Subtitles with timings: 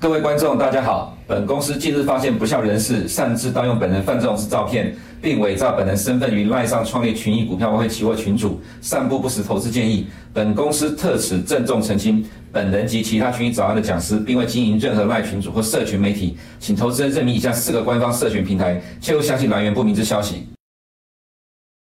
[0.00, 1.16] 各位观众，大家好。
[1.26, 10.06] 本公司近日发现不肖人士擅自盗用本人范仲式照片，并伪造本人身份于赖上创立群益股票外汇期货群组，散布不实投资建议。
[10.32, 20.46] 本公司特此郑重澄清，本人及其他群益早安的讲师，并未经营任何赖群组或社群媒体，请投资人认明以下四个官方社群平台，切勿相信来源不明之消息。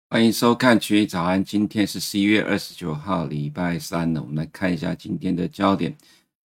[0.09, 5.95] 欢迎收看群益早安，今天是十一月二十九号，礼拜三呢，我们来看一下今天的焦点。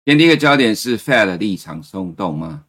[0.05, 2.65] 今天第一个焦点是 Fed 立场松动吗？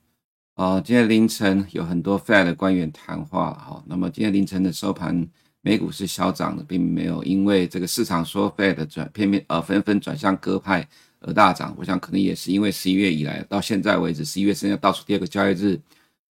[0.58, 5.28] 啊，今天凌晨有很多 Fed 官员谈话，哈，那么今天凌晨的收盘，
[5.62, 10.88] 美股是小涨的，并没有因为这个市场说 Fed 转偏偏呃纷纷转向鸽派
[11.20, 11.76] 而大涨。
[11.78, 15.80] 我想可能也是因为十一月以来到现在为止，十一月剩下倒数第二个交易日，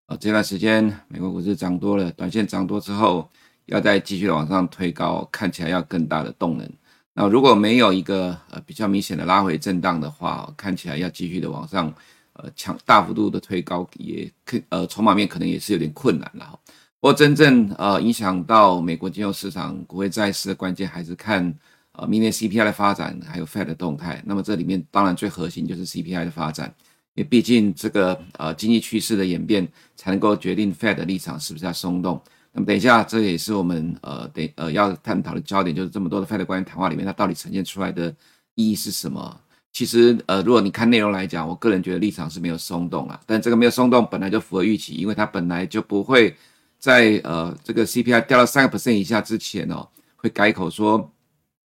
[0.07, 3.29] 啊，这段时间美国股市涨多了，短线涨多之后
[3.67, 6.69] 要再继续往上推高，看起来要更大的动能。
[7.13, 11.93] 那如果没有一个呃比较明显的拉回震荡的话，看起来要继续的往上，
[12.37, 16.59] 呃强大幅度的推高也可呃筹码面可能也是有点困难了哈。
[16.99, 21.53] 不过真正呃影响到美国金融市场国会债市的关键还是看
[21.91, 24.21] 呃明年 CPI 的发展还有 Fed 的动态。
[24.25, 26.73] 那么这里面当然最核心就是 CPI 的发展，
[27.13, 32.21] 因为毕竟这个呃经济趋势的演变才能够决定 Fed 的立场是不是要松动。
[32.51, 38.09] 那么等一下，这也是我们呃得呃要探讨的焦点，就是这么多的 Fed 官员谈话里面，它到底呈现出来的
[38.55, 39.39] 意义是什么？
[39.77, 46.35] 其实呃，如果你看内容来讲，我个人觉得立场是没有松动啊，但这个没有松动本来就符合预期，因为它本来就不会
[46.79, 51.07] 在呃这个 CPI 掉到三个 percent 以下之前哦，会改口说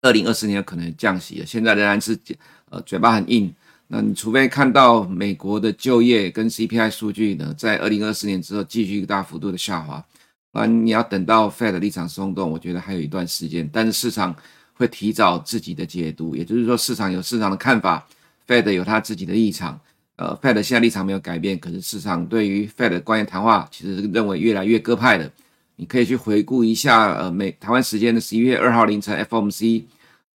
[0.02, 2.18] 二零二四年可能降息，现在仍然是
[2.72, 3.54] 呃嘴巴很硬。
[3.86, 10.04] 那你除非看到美国的就业跟 CPI 数据呢，在二零二四年之后继续一个大幅度的下滑。
[10.54, 13.70] 啊，你要等到 Fed 立场松动，我觉得还有一段时间。
[13.72, 14.36] 但是市场
[14.74, 18.08] 会提早自己的解读，也就是说，市场有市场的看法
[18.48, 19.80] ，Fed 有他自己的立场。
[20.18, 25.32] 呃，Fed 现在立场没有改变，可是市场对于 Fed 的官员谈话，其实是认为越来越鸽派的。
[25.78, 29.84] 你可以去回顾一下，呃，美台湾时间的十一月二号凌晨 FOMC，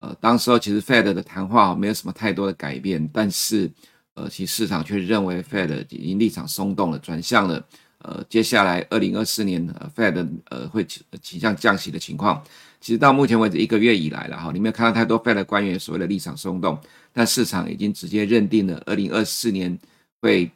[0.00, 3.70] 呃，当时候其实 Fed 的谈话没有什么太多的改变，但是
[4.14, 7.62] 呃，其实市场却认为 Fed 已经立场松动了，转向了。
[7.98, 10.86] 呃，接下来二零二四年呃，Fed 呃会
[11.20, 12.42] 倾向降息的情况，
[12.84, 16.78] 其实到目前为止一个月以来了哈，你没有看到太多 Fed 官员所谓的立场松动，
[17.14, 19.78] 但市场已经直接认定了二零二四年
[20.20, 20.50] 会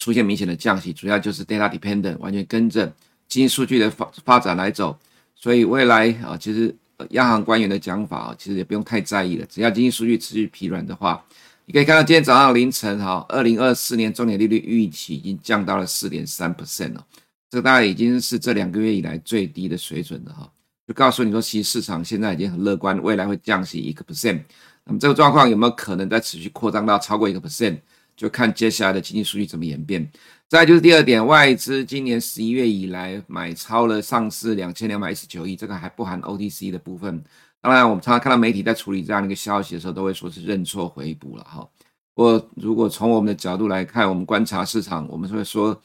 [0.00, 2.92] 出现明显的降息，主要就是 data dependent，完全跟着
[3.28, 4.98] 经济数据的发发展来走，
[5.36, 6.74] 所以未来啊，其实
[7.10, 11.24] 央行官员的讲法啊，其实也不用太在意了，只要经济数据持续疲软的话。
[11.66, 17.06] 你可以看到今天早上凌晨，哈，二零二四年中年利率预期已经降到了四点三 percent 了，
[17.48, 20.50] 这大概已经是这两个月以来最低的水准了，哈，
[20.88, 24.42] 就告诉你说，其实市场现在已经很乐观，未来会降息一个 percent。
[24.84, 27.78] 那么这个状况有没有可能再持续扩张到超过一个 percent？
[28.16, 30.10] 就看接下来的经济数据怎么演变。
[30.48, 37.22] 再就是第二点，外资今年十一月以来买超了上市两千两百一十九亿，这个还不含 OTC 的部分。
[37.60, 41.68] 当然，我们常常看到媒体在处理这样的一个消息的时候，都会说是认错回补了哈。
[42.14, 45.78] 不过，如果从我们的角度来看，我们观察市场，我们会说，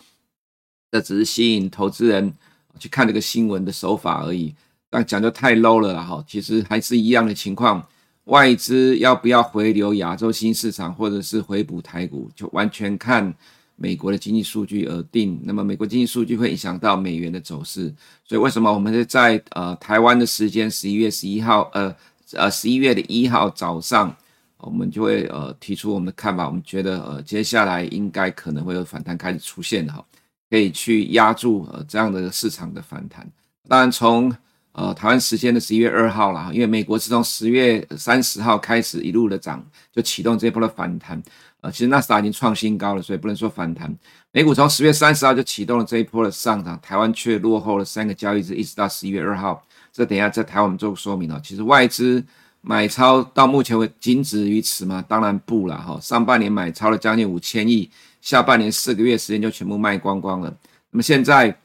[0.91, 2.33] 这只是吸引投资人
[2.79, 4.55] 去看这个新闻的手法而已。
[4.93, 6.23] 但讲就太 low 了哈。
[6.27, 7.83] 其实还是一样的情况，
[8.25, 13.33] 外资要不要回流亚洲新市场，或者是回补台股，就完全看。
[13.75, 17.93] 美国的经济数据而定，那么美国经济数据会影响到美元的走势，
[18.23, 21.93] 所以为什么我们在呃台湾的时间十一月十一号，呃
[22.33, 24.15] 呃十一月的一号早上，
[24.57, 30.05] 我们就会呃提出我们的看法，我们觉得呃接下来应该可能会有反弹开始出现哈，
[30.51, 33.27] 可以去压住呃这样的市场的反弹。
[33.67, 34.31] 当然从
[34.73, 41.21] 呃台湾时间的十一月二号了，因为美国是从十月三十号开始一路的涨，就启动这一波的反弹。
[41.61, 43.95] 呃，其实纳斯达已经创新高了，所以不能说反弹。
[44.33, 49.65] 美股从十月三十号就启动了这一波的上涨，台湾却落后了三个交易日，一直到十一月二号。
[49.93, 51.39] 这等一下在台湾我们做个说明哦。
[51.41, 52.21] 其实外资
[52.61, 55.05] 买超到目前为止仅止于此吗？
[55.07, 55.97] 当然不了哈。
[56.01, 57.89] 上半年买超了将近五千亿，
[58.19, 60.53] 下半年四个月时间就全部卖光光了。
[60.89, 61.55] 那么现在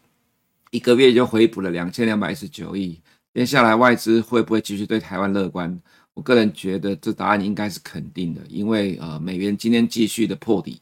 [0.70, 3.00] 一个月就回补了两千两百一十九亿，
[3.35, 5.79] 接下来外资会不会继续对台湾乐观？
[6.15, 10.81] 我个人觉得这答案应该是肯定的，因为呃美元今天继续的破底，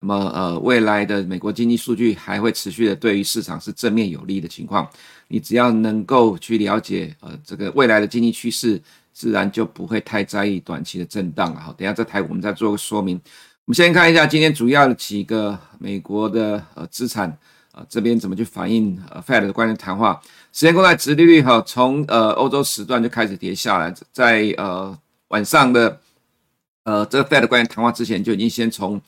[0.00, 4.88] 那么呃未来的美国经济数据还会持续的对于市场是正面有利的情况。
[5.28, 8.80] 你只要能够去了解呃这个未来的经济趋势，
[9.12, 11.60] 自然就不会太在意短期的震荡了。
[11.60, 13.20] 好，等下在台我们再做个说明。
[13.66, 17.36] 我们先看一下今天主要的几个美国的呃资产
[17.88, 20.20] 这边怎么去反映呃 Fed 的官员谈话。
[20.52, 24.96] 时间公债殖利率哈，从呃欧洲时段就开始跌下来，在呃
[25.28, 26.00] 晚上的
[26.84, 29.00] 呃这个 Fed 官员谈话之前就已经先从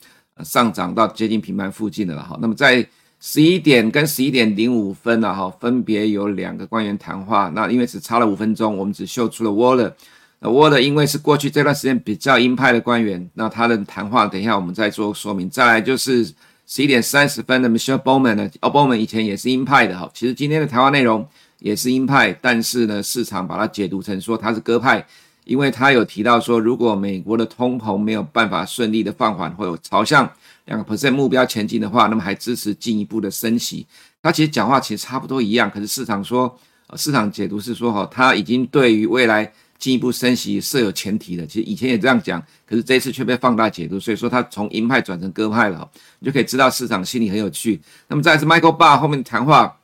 [0.43, 2.37] 上涨到接近平盘附近的了哈。
[2.41, 2.87] 那么在
[3.19, 7.51] 十一点跟十一点零五分了哈，分别有两个官员谈话。
[7.53, 9.93] 那因为只差了五分钟，我们只秀出了 Waller。
[10.39, 15.47] 那 Waller 因为是过去这段时间比较鹰派的官员，那他的谈话等一下我们再做说明。
[15.49, 16.33] 再来就是
[16.65, 20.09] 十一点三十分的 Michelle Bowman 呢，哦，Bowman 以前也是鹰派的哈。
[20.13, 21.27] 其实今天的谈话内容。
[21.61, 25.05] 也是鹰派，但是呢，市场把它解读成说他是鸽派，
[25.45, 30.27] 因为他有提到说，如果美国的通膨没有办法顺利的放缓，或有朝向
[30.65, 33.85] 两个 percent 目标前进的话，那么还支持进一步的升息。
[34.23, 36.57] 他其实讲话其实差不多一样，可是市场说，
[36.95, 41.45] 市场解读是说，哈，他已经对于未来进一步升息设有前提的。
[41.45, 45.85] 其实以前也这样讲，可是这一次却被放大解读，所以说他从鹰派转成鸽派了，
[46.19, 47.81] 你就可以知道市场心理很有趣。
[48.07, 49.77] 那么再次 Michael Barr 后面谈话。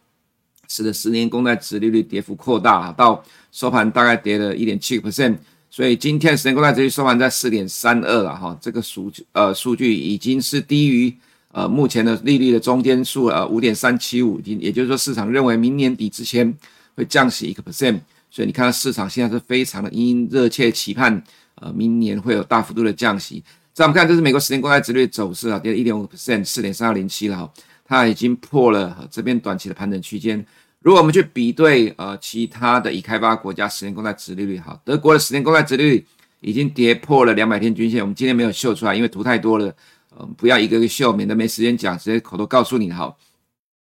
[0.70, 3.24] 使得十年公债殖利率跌幅扩大，到
[3.54, 5.38] 收盘大概跌了一点七个 percent，
[5.70, 11.16] 所以今天十年公债殖率收盘在四点三二了哈，这个数呃数据已经是低于
[11.54, 16.54] 呃目前的利率的中间数呃五点三七五，已经也就是说市场认为明年底之前
[16.98, 21.24] 会降息一个 percent，所以你看到市场现在是非常的殷热切期盼
[21.56, 23.44] 呃明年会有大幅度的降息。
[23.74, 27.53] 再我们看这是美国十年公债殖率走势啊，跌了一点五 percent，四点三二零七了哈。
[27.85, 30.45] 它已经破了这边短期的盘整区间。
[30.81, 36.06] 如果我们去比对呃其他的已开发国家十年公债殖利率，好，德国的十年公债殖率
[36.41, 38.01] 已经跌破了两百天均线。
[38.01, 39.74] 我们今天没有秀出来，因为图太多了，
[40.15, 43.18] 呃，不要一个个秀，免得没时间讲，直接口头告诉你好。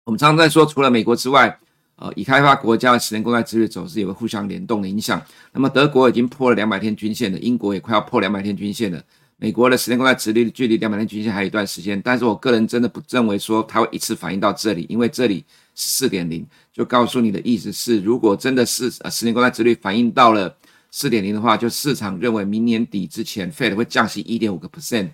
[0.04, 1.58] 我们常常在说，除了美国之外，
[1.98, 5.22] 呃，已开发国家的十年公债殖率走势有个互相联动的影响。
[5.54, 9.02] 那么德国已经破了两百天均线了，英国也快要破两百天均线了。
[9.38, 20.54] 美国的十年公债殖率距离两百天均线还有一段时间，但是我个人真的不认为说它会一次反映到这里，因为这里四点零，就告诉你的意思是，如果真的是呃十年公债殖率反映到了
[20.92, 25.10] 四点零的话，就市场认为明年底之前 Fed 会降息一点五个 percent，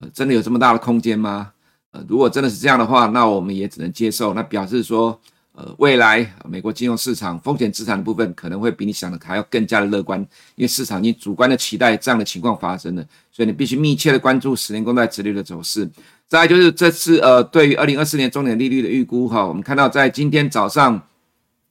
[0.00, 1.52] 呃，真的有这么大的空间吗？
[1.92, 5.20] 呃，如果真的是这样的话，那我们也只能接受，那表示说。
[5.56, 10.20] 呃，未来美国金融市场风险资产的部分可能会比你想的还要更加的乐观，
[10.54, 15.88] 因为市场已经主观的期待这样的情况发生了，所以你必须密切的关注十年公债殖率的走势。
[16.28, 21.00] 再就是这次呃，对于二零二四年终点利率的预估哈，我们看到在今天早上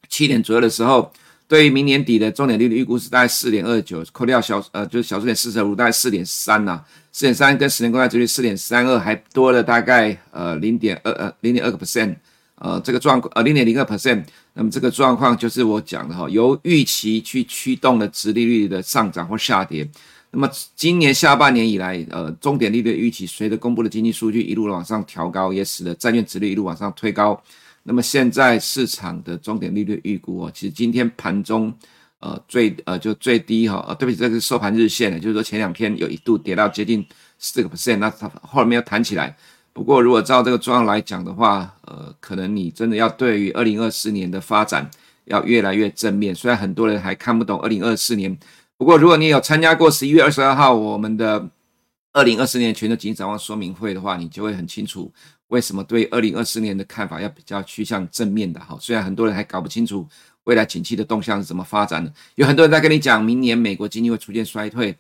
[0.10, 1.14] 七点左右的时候，
[1.48, 12.16] 对于明年底的终点利率预估是大概四点二九，扣掉小呃就是小数点四舍五，大概四点三呐，四点三跟十年公债殖利率四点三二还多了大概呃零点二呃零点二个 percent。
[12.56, 14.24] 呃，这个状况呃零点零二 percent，
[14.54, 19.86] 那么这个状况就是我讲的哈，由预期去驱动的殖利率的上涨或下跌。
[20.32, 27.42] 那么今年下半年以来，呃，终点利率预期随着公布的经济数据一路往上调高，也使得债券殖利率一路往上推高。
[27.84, 31.74] 那么现在市场的终点利率预估哦，其实今天盘中
[32.20, 37.06] 呃最呃就最低哈，呃对不起，这个是收盘日线的，就是说前两天有一度跌到接近
[37.38, 39.36] 四个 percent，那它后面又弹起来。
[39.76, 44.90] 不过，如果照这个状况来讲的话，呃，可能你真的要对于二零二四年的发展
[45.26, 46.34] 要越来越正面。
[46.34, 48.36] 虽然很多人还看不懂二零二四年，
[48.78, 51.50] 不过如果你有参加过十一月二十二号我们的
[52.14, 55.12] 二零二四年全球经济展望说明会的话，你就会很清楚
[55.50, 58.78] 为什么对二零二四年的看法要比较趋向正面的哈。
[58.80, 60.08] 虽然很多人还搞不清楚
[60.46, 64.98] 未来景气的动向是怎么发展的，有很多人在跟你讲明年美国经济会出现衰退。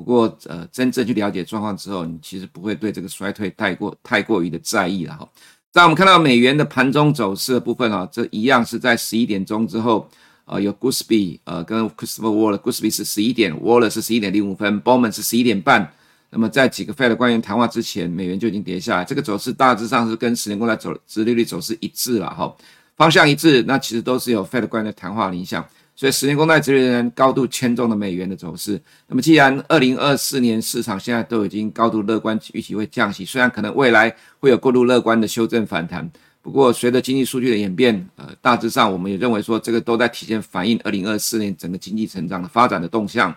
[0.00, 5.28] 不过，呃，真正去了解状况之后，你其实不会对这个衰退太过太过于的在意了哈。
[5.70, 10.08] 在我们看到美元的盘中走势的部分啊，这一样是在十一点钟之后，
[10.46, 15.92] 呃，有 Goolsbee 呃跟 Christopher Waller，Goolsbee 是十一点，Waller 是十一点零五分，Bowman 是十一点半。
[16.30, 22.50] 那么在几个 Fed 官员谈话之前，美元就已经跌下来，这个走势大致上是跟十年国债走殖利率走势一致了哈，
[22.96, 25.62] 方向一致，那其实都是有 Fed 官员的谈话的影响。
[26.00, 28.80] 所以十年公债殖利率高度牵动了美元的走势。
[29.06, 43.36] 那么，既然二零二四年市场现在都已经高度乐观，预期会降息，虽然可能未来会有过度乐观的修正反弹，不过随着经济数据的演变，呃，大致上我们也认为说这个都在体现反映二零二四年整个经济成长的发展的动向。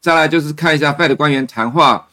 [0.00, 2.08] 再来就是看一下 Fed 官员谈话，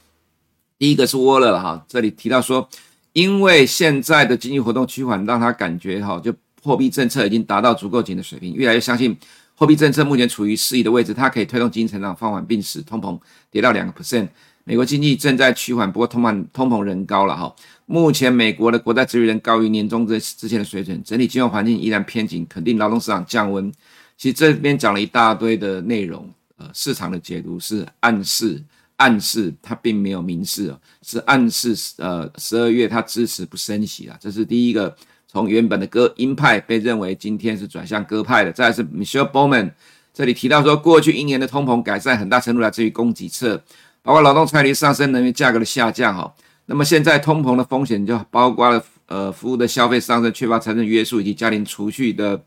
[0.78, 2.70] 第一个是 Waller 哈，这里提到说，
[3.14, 9.18] 因为现在的经济活动趋缓，让他感觉哈，就货币政策已经达到足够紧的水平，越来越相信。
[9.58, 14.28] 货币政策目前处于适宜的位置，它可以推动经济成长放缓，并使通膨跌到两个 percent。
[14.64, 17.52] 美国经济正在趋缓，不过通膨通膨仍高了哈。
[17.88, 23.72] 目前美国的国债殖利率高于年中之之前的水准，整体金融环境依然偏紧，肯定劳动市场降温。
[24.16, 28.64] 其实这边讲了一大堆的内容，呃，市场的解读是暗示，
[28.98, 30.72] 暗示它并没有明示，
[31.02, 34.96] 是暗示呃十二月它支持不升息啊，这是第一个。
[35.30, 38.52] 从原本的鸽鹰派被认为今天是转向鸽派的。
[38.52, 39.72] 再来是 Michelle Bowman，
[40.14, 43.62] 这里提到说，过去一年的通膨改善很大程度来自于供给侧，
[44.02, 46.34] 包括劳动参与率上升、能源价格的下降哈。
[46.66, 52.42] 那么现在通膨的风险就包括了呃服务的消费上升、缺乏财政约束以及家庭储蓄的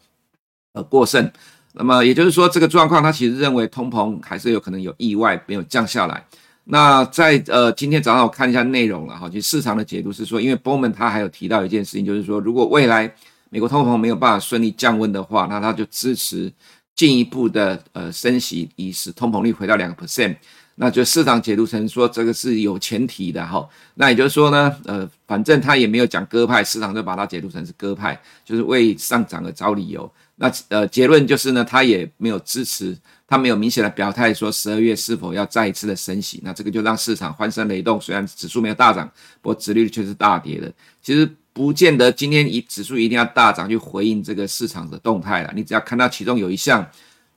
[0.72, 1.30] 呃过剩。
[1.72, 6.24] 那么也就是说，这个状况他其实认为通膨还是有可能有意外没有降下来。
[6.64, 13.12] 那在呃今天早上我看一下内容了哈，其实市场的解读是说，因为鲍曼他还有提到一件事情，就是说如果未来
[13.48, 16.52] 美国通膨没有办法顺利降温的话，那他就支持
[16.94, 20.36] 进一步的呃升息，以使通膨率回到两个 percent。
[20.76, 30.10] 那就市场解读成说这个是有前提的哈，那也就是说呢，呃，反正他也没有讲鸽派，市场就把它解读成是鸽派，就是为上涨而找理由。
[30.36, 32.96] 那呃结论就是呢，他也没有支持，
[33.30, 36.40] 他没有明显的表态说十二月是否要再一次的升息。
[36.44, 39.10] 那这个就让市场欢声雷动，虽然指数没有大涨，
[39.40, 40.70] 不过殖利率却是大跌的。
[41.00, 46.86] 其实不见得今天一指数一定要大涨去回应这个市场的动态了，你只要看到其中有一项。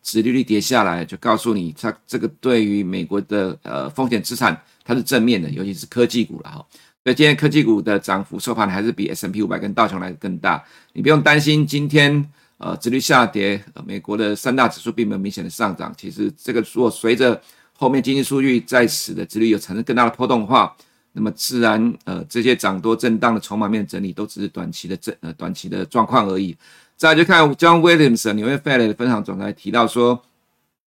[0.05, 6.65] 殖利率跌下来，就告诉你，它这个对于美国的呃风险资产它是正面的，尤其是科技股了哈。
[7.05, 10.62] 所以今天科技股的涨幅收盘还是比 S&P 五百跟道琼来的更大。
[10.91, 12.29] 你不用担心今天
[12.63, 15.93] 呃殖率下跌，呃，美国的三大指数并没有明显的上涨。
[15.98, 17.39] 其实这个如果随着
[17.75, 20.74] 后面经济数据在使得殖利率有产生更大的波动的话，
[21.12, 26.55] 那么自然呃这些涨多震荡的筹码面整理都只是短期的震呃短期的状况而已。
[26.96, 30.24] 再来就看 John Williams 纽约 Fed 的分享总裁提到说，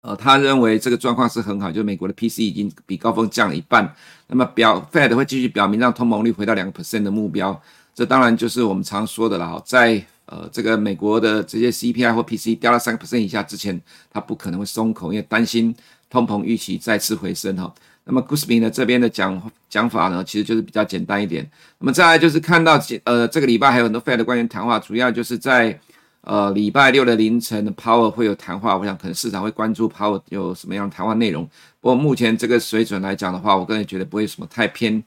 [0.01, 3.93] 呃，他认为这个状况是很好，就美国的 PC 已经比高峰降了一半。
[4.27, 7.61] 那么表 Fed 会继续表明让通膨率回到两个 percent 的目标。
[7.99, 13.77] 这当然就是我们常说的了哈，在呃这个美国的这些 CPI 或 PC 掉到三个 percent 以下之前，
[14.09, 15.75] 它不可能会松口，因为担心
[16.09, 17.75] 通膨预期再次回升哈。
[18.05, 21.45] 那么 Guspin 呢这边的讲讲法呢，其实就是比较简单一点。
[21.79, 25.77] 那么再来就是看到呃这个礼拜还有很多 Fed 的官员谈话，主要就是在。
[26.21, 31.45] 呃，礼拜六的凌晨的，Powell 会有谈话，我想可能市场会关注 Powell 有什么样的谈话内容。
[31.79, 35.01] 不过目前这个水准来讲的话，我个人觉得不会什么太偏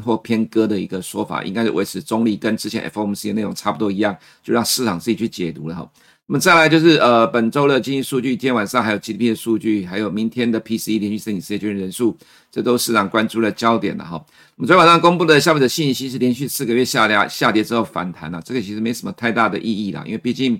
[0.00, 5.90] 或偏鸽的一个说法，应该是维持中立，跟之前 FOMC 的内容差不多一样，就让市场自己去解读了哈。
[6.26, 12.16] 那么再来就是呃本周的经济数据，今天晚上还有 GDP 的数据，还有明天的 PCE 连续申请失业救济人数，
[12.50, 14.12] 这都是市场关注的焦点了哈。
[14.56, 20.58] 我们昨天晚上公布的消费者信心是连续四个月下跌，下跌之后反弹了，这个其实没什么太大的意义啦，因为毕竟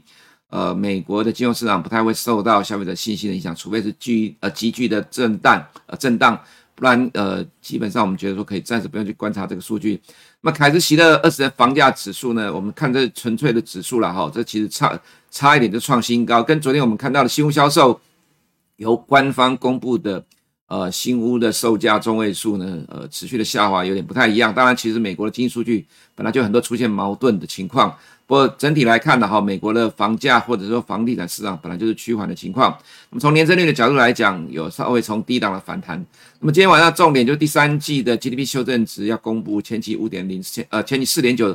[0.50, 6.38] 呃美国的金融市场不太会受到消费者信心的影响，除非是巨呃急剧的震荡呃震荡。
[6.83, 10.03] 不然，呃，基本上我们觉得说可以暂时不用去观察这个数据。
[10.41, 12.53] 那么凯斯席的二十年房价指数呢？
[12.53, 18.01] 我们看这纯粹的指数了哈，这其实差差一点就创新高，跟昨天我们看到的新屋销售
[18.79, 20.25] 由官方公布的
[20.67, 24.53] 呃新屋的售价中位数呢，呃持续的下滑有点不太一样。
[24.53, 25.87] 当然，其实美国的经济数据
[26.17, 27.97] 本来就很多出现矛盾的情况。
[28.33, 32.75] 不过整体来看的话，美国的房价或者说房地产市场本来就是趋缓的情况。
[33.11, 36.03] 那么从年增率的角度来讲，有稍微从低档的反弹。
[36.41, 41.55] 那么今天晚上重点就是第三季的 GDP 修正值要公布，前期五点零，前呃前期四点九，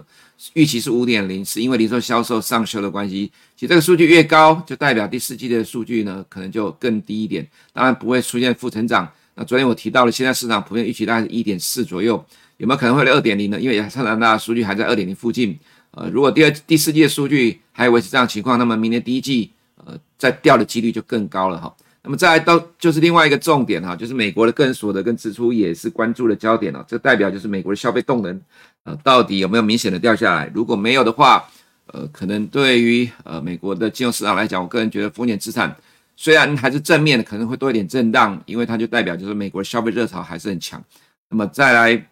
[0.53, 3.31] 预期是五点零，是因为零售销售上修的关系。
[3.55, 7.43] 其实这个数据越高，就代表第四季的数据呢可能就更低一点，
[7.73, 9.11] 当然不会出现负成长。
[9.33, 12.23] 那昨天我提到了，现在市场普遍预期大概是一点四左右，
[12.57, 13.59] 有没有可能会二点零呢？
[13.59, 15.57] 因为加拿大数据还在二点零附近。
[15.97, 19.51] 呃，如果第二、第四季的数据还维持这样情况，那么明年第一季，
[19.83, 21.75] 呃，再掉的几率就更高了哈。
[22.03, 26.85] 那么再来到就是另外一个重点哈，就是美国的个人所得跟支出也是关注的焦点了。
[26.87, 28.39] 这代表就是美国的消费动能，
[28.83, 30.51] 呃，到底有没有明显的掉下来？
[30.53, 31.43] 如果没有的话，
[31.87, 35.75] 呃，可能对于呃美国的金融市场来讲，我个人觉得风险资产
[36.15, 40.79] 虽然还是正面的，可能会多一点震荡，因为它就代表就是美国的消费热潮还是很强。
[41.27, 42.07] 那么再来。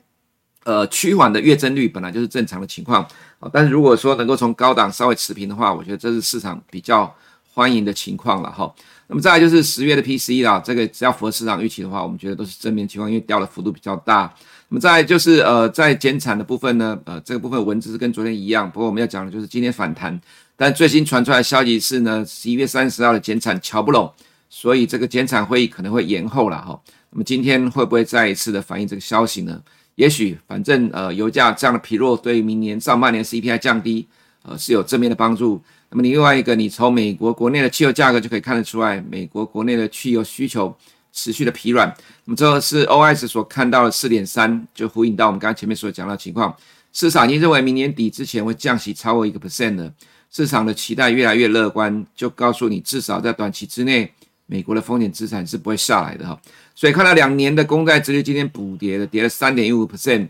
[0.65, 3.01] 呃，趋缓的月增率本来就是正常的情况
[3.39, 7.15] 啊，但是如果说能够从高档稍微持平的话，我觉得这是市场比较
[7.53, 8.73] 欢迎的情况了哈。
[9.07, 14.33] 那么再来就是十月的 PCE 啦，这个只要符合市场预期的话，我们觉得都是正面情况，因为掉的幅度比较大。
[14.69, 20.19] 那么再来就是呃，在减产的部分呢，呃，这个部分文字是跟昨天一样，不过我们要讲的就是今天反弹，
[20.57, 24.11] 但最新传出来的消息是呢，十一月三十号的减产乔不拢，
[24.49, 26.81] 所以这个减产会议可能会延后了哈。
[27.11, 29.61] 那么今天会不会再一次的反映这个消息呢？
[29.95, 34.05] 也许，反正呃，油价这样的疲弱，对于明年上半年 CPI 降低，
[34.43, 35.61] 呃，是有正面的帮助。
[35.89, 40.75] 那么另外一个，你从美国国内的汽油价格就可以看得出来，美国国内的汽油需求
[41.13, 41.87] 持续的疲软。
[42.25, 46.53] 那么这是 OS 所看到的四点三，就呼应到我们刚才前面所讲到的情况。
[46.91, 49.93] 市场已经认为明年底之前会降息超过一个 percent 的，
[50.29, 54.11] 市场的期待越来越乐观，就告诉你至少在短期之内。
[54.47, 56.39] 美国的风险资产是不会下来的哈，
[56.75, 60.27] 所以看到两年的公债殖率今天补跌了，跌了三点一五 percent，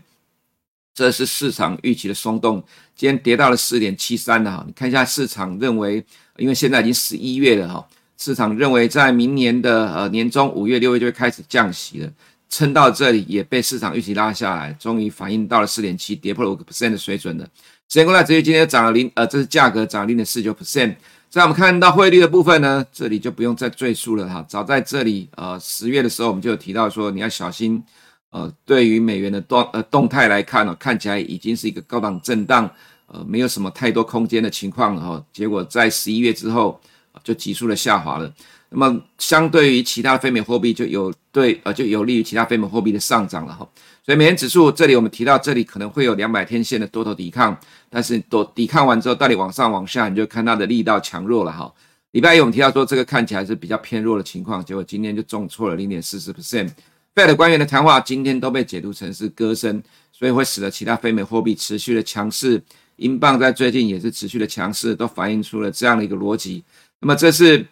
[0.94, 4.64] 这是市场预期的松动，今天跌到了四点七三了哈。
[4.66, 6.02] 你看一下市场认为，
[6.38, 12.10] 因为现在已经十一月了哈，市场认为在明年的呃年中五月六月就会开始降息了，
[12.48, 17.46] 撑到这里也被市场预期拉下来，终于反映到了四点七，跌破了五个 percent 的水准了。
[17.88, 20.94] 十年公债殖利率今天涨了零，呃，这是价格涨了零点四九 percent。
[21.36, 24.42] 在我们看到汇率的部分呢，这里就不用再赘述了哈。
[24.48, 27.84] 早在这里，呃，十月的时候我们就有提到说，你要小心。
[28.30, 32.70] 呃，对于美元的动呃动态来看呢、哦，看起来已经是一个高档震荡，
[33.06, 35.24] 呃，没有什么太多空间的情况了哈、哦。
[35.30, 36.80] 结果在十一月之后，
[37.22, 38.32] 就急速的下滑了。
[38.70, 43.68] 那么相对于其他非美货币，就有对呃就有利于其他非美货币的上涨了哈、
[44.04, 47.56] 所以美元指数这里我们提到，这里可能会有两百天线的多头抵抗，
[47.96, 51.72] 但是多抵抗完之后，到底往上往下，你就看它的力道强弱了哈、
[52.10, 56.68] 礼拜一我们提到说，这个看起来是比较偏弱的情况，结果今天就重挫了零点四十 percent。
[57.14, 62.62] Fed 官员的谈话今天都被解读成是鸽声，所以会使得其他非美货币持续的强势，
[62.96, 66.62] 英镑在最近也是持续的强势，都反映出了这样的一个逻辑。
[67.00, 67.64] 那么这是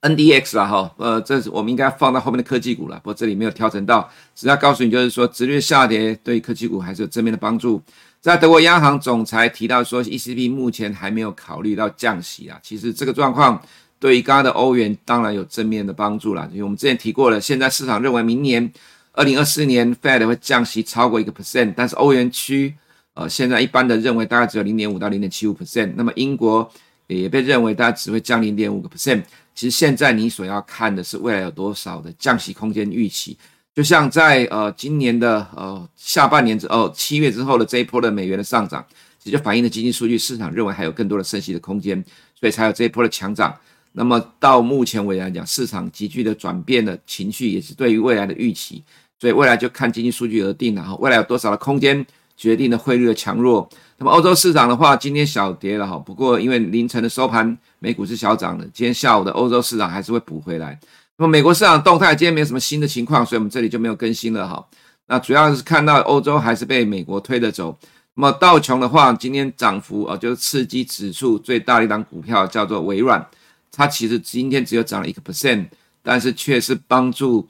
[0.00, 7.80] NDX 啦，哈，呃，这是我们应该放到后面的科技股了，不过这里没有调整到，只要告诉你就是说，直率下跌对科技股还是有正面的帮助。
[8.24, 13.60] 在德国央行总裁提到说，ECB 目前还没有考虑到降息啊，其实这个状况。
[13.98, 16.48] 对于刚刚的欧元，当然有正面的帮助了。
[16.50, 18.72] 因为我们之前提过了，现在市场认为明年
[19.12, 22.74] 二零二四年 Fed 会降息超过一个 percent，但是欧元区
[23.12, 25.92] 呃现在一般的认为大概只有零点五到零点七五 percent。
[25.94, 26.66] 那么英国
[27.08, 29.22] 也被认为大概只会降零点五个 percent。
[29.54, 33.36] 其实现在你所要看的是未来有多少的降息空间预期。
[33.74, 38.84] 就像在呃今年的呃下半年之后七月之后的这一波的美元的上涨，
[39.18, 42.02] 其实就反映了经济数据，市场认为还有更多的升息的空间，
[42.38, 43.52] 所以才有这一波的强涨。
[43.96, 48.82] 那么到目前为止来讲，市场急剧的转变的情绪，也是对于未来的预期，
[49.20, 50.94] 所以未来就看经济数据而定了哈。
[50.96, 52.04] 未来有多少的空间，
[52.36, 53.68] 决定了汇率的强弱。
[53.98, 60.78] 那么欧洲市场的话，今天小跌了哈，不过因为凌晨的收盘，美股是小涨的，今天下午的欧洲市场还是会补回来。
[61.16, 64.66] 那么美国市场动态今天没有什么新的情况，所以我们这里就没有更新了哈。
[65.06, 67.78] 那主要是看到欧洲还是被美国推着走。
[68.14, 73.24] 那么道琼的话，今天涨幅啊，就是刺激指数最大的一档股票叫做微软。
[73.70, 75.66] 它其实今天只有涨了一个 percent，
[76.02, 77.48] 但是却是帮助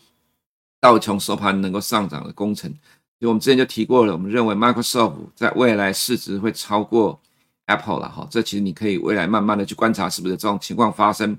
[0.81, 2.75] 道琼收盘能够上涨的功臣。
[3.21, 7.19] 就我们之前就提过了，我们认为 Microsoft 在未来市值会超过
[7.67, 8.27] Apple 了哈。
[8.31, 11.39] 这其实你可以未来慢慢的去观察是不是这种情况发生。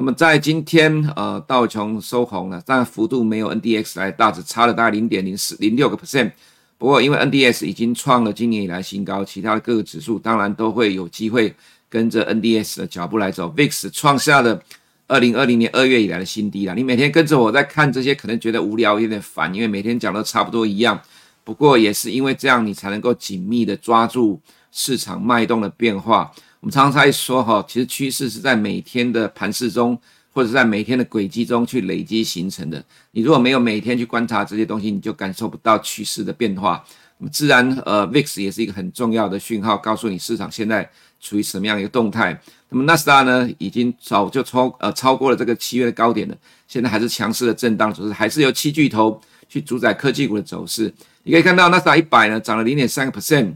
[0.00, 6.32] 那么在今天呃道琼收红了，但幅度没有 NDX 来大，只差了大概零点零四零六个 percent。
[6.78, 11.54] 不过因为 NDX 已经创了今年以来新高，其他的各个指数当然都会有机会。
[11.90, 14.62] 跟着 NDX 的脚步来走，VIX 创下了
[15.08, 16.72] 二零二零年二月以来的新低了。
[16.74, 20.98] 你每天跟着我在看这些，可能觉得无聊，有点烦，因为每天讲的差不多一样。
[21.42, 26.30] 不过也是因为这样，你才能够紧密的抓住市场脉动的变化。
[26.60, 29.98] 我们常常在说哈，其实趋势是在每天的盘势中，
[30.30, 32.84] 或者在每天的轨迹中去累积形成的。
[33.12, 36.84] 你如果没有每天去观察这些东西，你就感受不到趋势的变化。
[37.16, 42.38] 那么自然，呃，VIX 也是一个很重要的讯号，告诉你市场现在处于什么样一个动态。
[42.68, 46.36] 那么纳斯达呢，已经早就超呃超过了这个七月的高点了，
[46.68, 49.18] 现在还是强势的震荡，就是还是由七巨头
[49.48, 50.92] 去主宰科技股的走势。
[51.22, 53.54] 你可以看到纳斯达一百呢涨了零点三个 percent，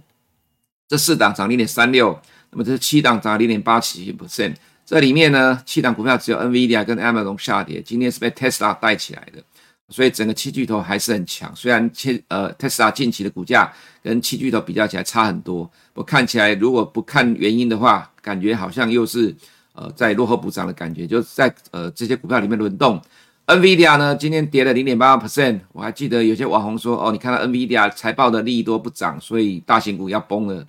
[0.88, 2.18] 这四档涨零点三六，
[2.54, 4.54] 那么这是七档涨零点八七 percent。
[4.86, 9.42] 这里面呢，七档股票只有 NVIDIA 跟 Amazon 下跌，今天是被 Tesla 带起来的。
[9.90, 13.70] 所以整个七巨头还是很强，虽然前呃 Tesla 近期的股价
[14.02, 19.34] 跟七巨头比较起来差很多，我看起来如果不看原因的话，感觉好像又是
[19.74, 23.00] 呃在落后补涨的感觉，就是在呃这些股票里面轮动。
[23.46, 30.66] NVIDIA 呢今天跌了零点八八 percent，我还记得有些网红说哦，你看到 NVIDIA 财报的利多不涨，所以大型股要崩了。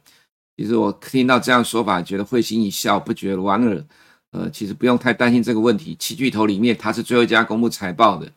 [0.57, 3.83] 其实我听到这样说法，觉得会心一笑，不觉得莞尔。
[4.31, 8.29] 呃，其实不用太担心这个问题，七巨头里面它是最后一家公布财报的。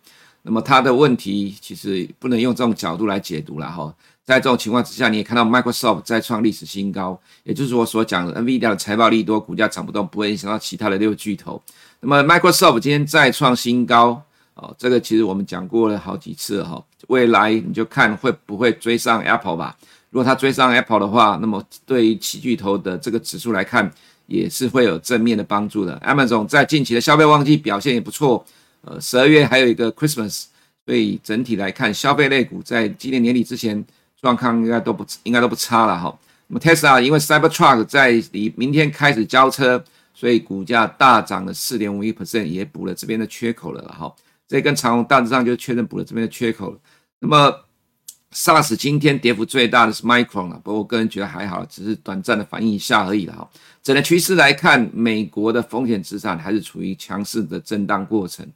[0.42, 3.92] 那么它的问题其实不能用这种角度来解读了哈，
[4.24, 11.60] 在这种情况之下，你也看到 Microsoft 再创历史新高，也就是我所讲的 NVIDIA 的财报利多，股价涨不动，不会影响到其他的六巨头。
[12.00, 14.22] 那么 Microsoft 今天再创新高，
[14.54, 19.76] 哦，这个其实我们讲过了好几次哈，未来你就看会不会追上 Apple 吧。
[20.10, 23.90] 如果它追上 Apple 的话，那么对于七巨头的这个指数来看，
[24.26, 25.98] 也是会有正面的帮助的。
[26.04, 28.44] Amazon 在近期的消费旺季表现也不错。
[28.82, 30.44] 呃，十二月还有一个 Christmas，
[30.86, 33.84] 所以整体来看，消费类股在今年年底之前
[34.20, 36.18] 状况应该都不应该都不差了哈。
[36.46, 44.14] 那么 Tesla 因为 Cybertruck 在离明天开始交车，所以股价大涨了四点五一 percent，也补了这边的缺口了哈。
[44.46, 46.78] 这跟长虹大致上就确认补了这边的缺口了。
[47.18, 47.54] 那么
[48.34, 53.48] SARS 今天跌幅最大的是 Micron，不过我个人觉得还好，只是短暂的反应一下而已了哈。
[53.82, 58.46] 整个趋势来看，美国的风险资产还是处于强势的震荡过程。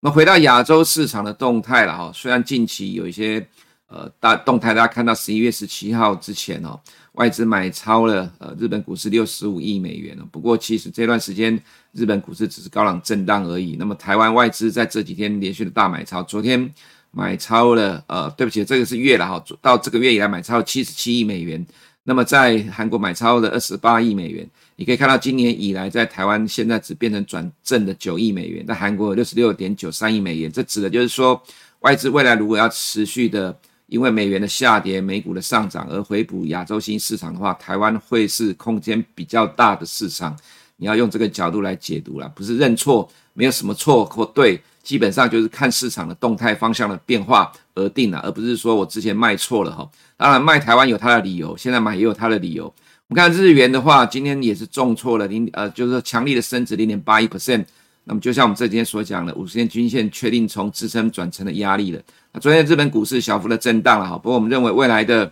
[0.00, 3.46] 那么回到亚洲市场的动态了哈，虽然近期有一些
[3.88, 6.80] 呃大动态，大家看到十一月十七号之前哦，
[7.12, 10.16] 外资买超了呃日本股市六十五亿美元。
[10.32, 11.62] 不过其实这段时间
[11.92, 13.76] 日本股市只是高档震荡而已。
[13.78, 16.72] 那么台湾外资在这几天连续的大买超，昨天。
[17.10, 21.64] 买超了，呃，对不起，这个是月了哈，到这个月以来买超七十七亿美元。
[22.04, 30.50] 那么在韩国买超的二十八亿美元，你可以看到今年以来在台湾现在只变成转正的九亿美元，在韩国有六十六点九三亿美元。
[30.50, 31.42] 这指的就是说，
[31.80, 33.54] 外资未来如果要持续的
[33.88, 40.34] 因为美元的下跌、美股的上涨而回补亚洲新市场的话，台湾会是空间比较大的市场。
[40.76, 44.58] 你要用这个角度来解读了，不是认错，没有什么错或对。
[44.88, 49.86] 基本上就是看市场的动态方向的变化而定了，而不是说我之前卖错了哈。
[50.16, 52.64] 当然卖台湾有它的理由，现在买也有它的理由。
[53.06, 57.66] 我们看日元的话，今天也是重挫了零呃，就是说强力的升值零点八一 percent。
[58.04, 62.00] 那么就像我们这几天所讲的，五十天均线确定从支撑转成了压力了。
[62.32, 65.30] 那昨天日本股市小幅的震荡了哈，不过我们认为未来的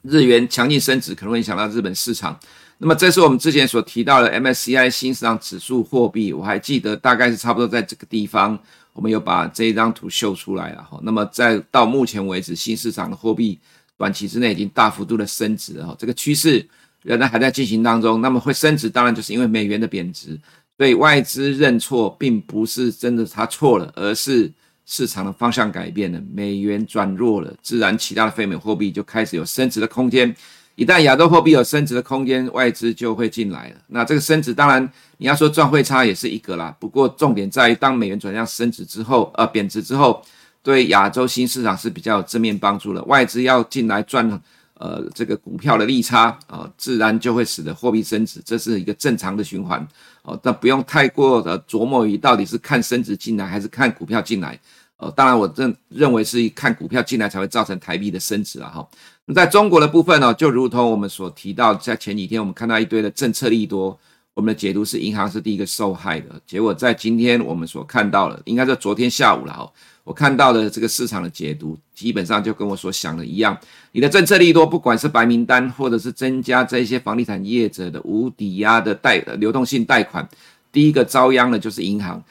[0.00, 2.40] 日元强劲升值可能会影响到日本市场。
[2.78, 8.58] 那么这是我们之前所提到的 MSCI 新市场指数货币，我还记得大概是差不多在这个地方，
[8.92, 10.98] 我们有把这一张图秀出来了哈。
[11.04, 13.58] 那么在到目前为止，新市场的货币
[13.96, 16.66] 短期之内已经大幅度的升值了哈，这个趋势
[17.02, 18.20] 仍然还在进行当中。
[18.20, 20.36] 那么会升值，当然就是因为美元的贬值，
[20.76, 24.50] 所以外资认错并不是真的他错了，而是
[24.84, 30.34] 市场的方向改变了，美元转弱了，自然其他的非美货币就开始有升值的空间。
[30.74, 33.76] 一旦亚洲货币有升值的空间，外资就会进来了。
[33.88, 36.74] 那这个升值，当然你要说赚汇差也是一个啦。
[36.80, 40.22] 不过重点在于，当美元转向升值之后，呃，贬值之后，
[40.62, 43.02] 对亚洲新市场是比较有正面帮助的。
[43.04, 44.40] 外资要进来赚，
[44.74, 49.86] 呃，这个股票的利差啊、呃，自然就会使得货币升值，这是一个正常的循环。
[50.24, 54.56] 哦、但不用太过的琢磨于到底是看升值进来还是看股票进来。
[55.02, 58.88] 呃，当然我认认为是看股票进来才会造成台币的升值了哈。
[59.24, 63.98] 那在中国的部分呢，就如同我们所提到，在前几天我们看到一堆的政策利多，
[64.32, 66.28] 我们的解读是银行是第一个受害的。
[66.46, 69.72] 结果在今天我们所看到的，应该是昨天下午了哈，
[70.04, 73.58] 我看到的这个市场的解读，基本上就跟我所想的一样。
[73.90, 80.28] 你的政策利多，不管是白名单，或者是增加这些房地产业者的无抵押的贷流动性贷款，
[80.70, 82.22] 第一个遭殃的就是银行。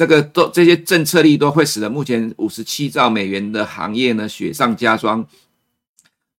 [0.00, 5.26] 这个都这些政策力都会使得目前五十七兆美元的行业呢雪上加霜。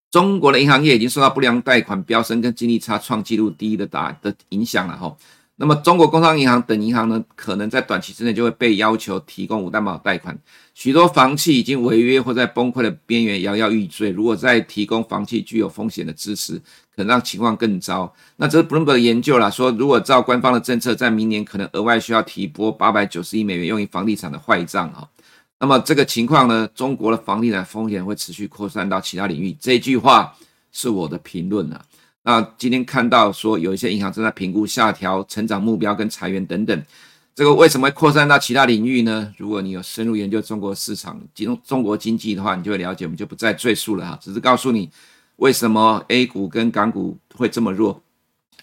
[0.10, 5.16] 中国的银行业已经受到不良贷款飙升跟净利差创纪录低的打的影响了哈。
[5.58, 10.36] 那么中国工商银行等银行呢，可能在短期之内就会被要求提供无担保贷款。
[10.74, 14.10] 许多房企已经违约或在崩溃的边缘摇摇欲坠。
[14.10, 16.60] 如果再提供房企具有风险的支持，
[16.96, 18.14] 可能让情况更糟。
[18.36, 25.08] 那这是 Bloomberg 的研究啦，说如果照官方的政策，在明年可能额外需要提拨八百九十亿美元用于房地产的坏账哈。
[25.60, 29.56] 那么这个情况呢，中国的房地产风险会持续扩散到其他领域。
[29.60, 30.36] 这句话
[30.72, 31.82] 是我的评论啊。
[32.24, 36.84] 那今天看到说有一些银行正在评估下调成长目标跟裁员等等，
[37.34, 39.34] 这个为什么会扩散到其他领域呢？
[39.38, 44.20] 如果你有深入研究中国市场、中中国经济的话，你就会了解，我们就不再赘述了哈。
[44.22, 44.90] 只是告诉你
[45.42, 48.02] 为什么 A 股跟港股会这么弱，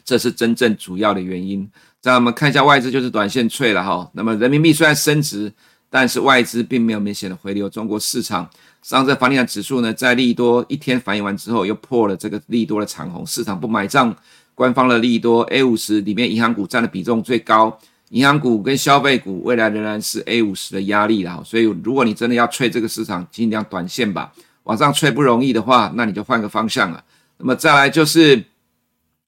[0.04, 1.68] 这是真正主要的原因。
[2.00, 4.08] 再我们看一下外资，就是短线脆了哈。
[4.14, 5.52] 那么人民币虽然升值。
[5.90, 8.46] 但是外资并没有明显的回流中国市场，
[8.82, 14.14] 上证房地产指数呢，在利多一天反应完之后，又破了这个利多的长虹，市场不买账，
[14.54, 17.74] 官方的利多 A 五十里面银行股占的比重最高，
[18.10, 24.30] 银行股跟消费股未来仍然是 A 五十的压力啦，所以如果你真的要吹这个市场，尽量短线吧，
[24.68, 27.02] 往上吹不容易的话，那你就换个方向了。
[27.38, 28.44] 那么再来就是，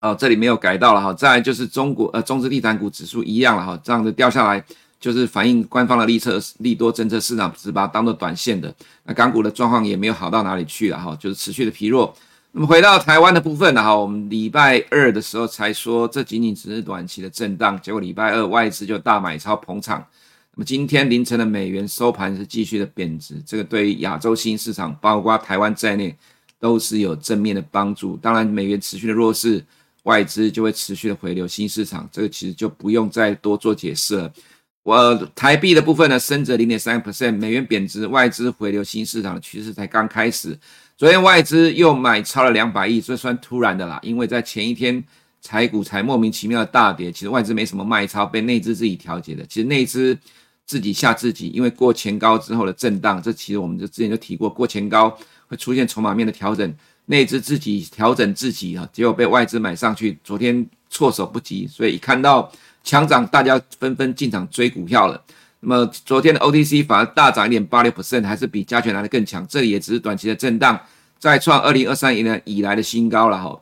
[0.01, 4.63] 哦，这里没有改到了哈，再来就是中国呃中资地产股指数一样了哈，这样子掉下来。
[5.01, 8.71] 就是反映官方的利策利多政策，市场只把它当做短线的。
[9.05, 12.15] 那港股的状况也没有好到哪里去了哈，就是持续的疲弱。
[12.53, 20.05] 那么回到台湾的部分呢哈，我们礼拜二的时候才说这仅仅只是短期的震荡，结果礼拜二外资就大买超捧场。
[20.55, 26.15] 那么今天凌晨的美元收盘是继续的贬值，这个对于亚洲新市场，包括台湾在内，
[26.59, 28.17] 都是有正面的帮助。
[28.17, 29.65] 当然，美元持续的弱势，
[30.03, 34.33] 外资就会持续的回流新市场，这个其实就不用再多做解释了。
[34.83, 40.59] 我台币的部分呢，升值零点三 percent，美元贬值，外资回流新市场的趋势才刚开始。
[40.97, 45.03] 昨天外资又买超了两百亿，这算突然的啦，因为在前一天
[45.43, 49.45] 台股才莫名其妙的大跌，其实外资没什么卖超，被内资自己调节的。
[49.47, 50.19] 其实内资
[50.71, 56.73] 自己吓自己，因为过前高之后的震荡，这其实我们就之前就提过，过前高会出现筹码面的调整，
[57.07, 62.53] 内资自己调整自己啊，结果被外资买上去，昨天措手不及，所以一看到
[62.85, 65.21] 强涨，大家纷纷进场追股票了。
[65.59, 70.81] 那么昨天的 OTC 反而大涨一点八六 percent，还是比加权来的更强，这里也只是短期的震荡，
[71.19, 73.61] 再创二零二三年以来的新高了哈。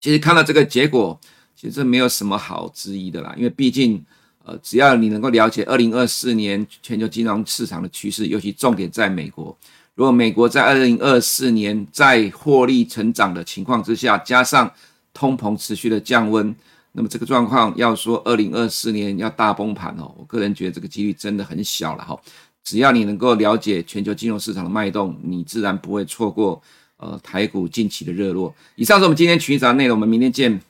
[0.00, 1.18] 其实看到这个结果，
[1.56, 4.04] 其实没有什么好质疑的啦，因为毕竟。
[4.44, 9.56] 呃，只要你能够了解二零二四年全球金融市场的趋势，尤其重点在美国。
[9.94, 14.70] 如果美国在二零二四年在获利成长的情况之下，加上
[15.12, 16.54] 通膨持续的降温，
[16.92, 22.18] 那么这个状况要说二零二四年要大崩盘哦，我个人觉得这个几率真的很小了哈。
[22.64, 26.60] 只要你能够了解全球金融市场的脉动，你自然不会错过
[26.96, 28.54] 呃台股近期的热络。
[28.76, 30.60] 以上是我们今天群益早安内容，我们明天见。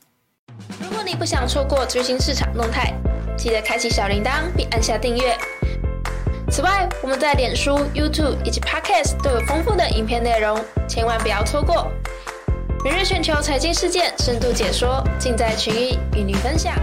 [0.80, 2.92] 如果你不想错过最新市场动态，
[3.36, 5.36] 记得开启小铃铛并按下订阅。
[6.50, 11.90] 此外，我们在脸书、YouTube 以及 Podcast 都有丰富的影片内容，千万不要错过。
[12.84, 16.74] 每日全球财经事件深度解说，尽在群益与您分享。